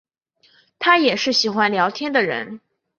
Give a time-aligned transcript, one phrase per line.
[0.79, 2.59] 她也是喜欢聊天的人